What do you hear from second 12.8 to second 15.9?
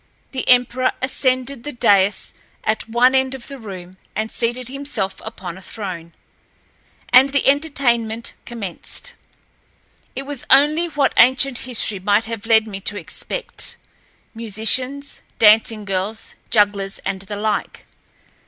to expect—musicians, dancing